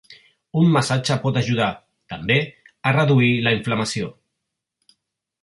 Un 0.61 0.69
massatge 0.75 1.17
pot 1.25 1.37
ajudar, 1.41 1.67
també, 2.15 2.39
a 2.89 2.95
reduir 2.97 3.31
la 3.49 3.55
inflamació. 3.59 4.11